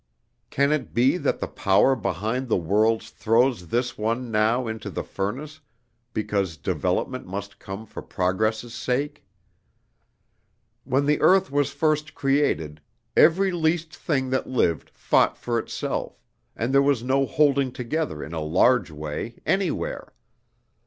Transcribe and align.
Can 0.49 0.71
it 0.71 0.95
be 0.95 1.17
that 1.17 1.37
the 1.39 1.47
Power 1.47 1.95
behind 1.95 2.47
the 2.47 2.57
worlds 2.57 3.11
throws 3.11 3.67
this 3.67 3.99
one 3.99 4.31
now 4.31 4.67
into 4.67 4.89
the 4.89 5.03
furnace 5.03 5.59
because 6.11 6.57
development 6.57 7.27
must 7.27 7.59
come 7.59 7.85
for 7.85 8.01
progress' 8.01 8.73
sake? 8.73 9.23
When 10.85 11.05
the 11.05 11.21
earth 11.21 11.51
was 11.51 11.69
first 11.71 12.15
created, 12.15 12.81
every 13.15 13.51
least 13.51 13.95
thing 13.95 14.31
that 14.31 14.49
lived 14.49 14.89
fought 14.89 15.37
for 15.37 15.59
itself, 15.59 16.19
and 16.55 16.73
there 16.73 16.81
was 16.81 17.03
no 17.03 17.27
holding 17.27 17.71
together 17.71 18.23
in 18.23 18.33
a 18.33 18.41
large 18.41 18.89
way, 18.89 19.35
anywhere. 19.45 20.13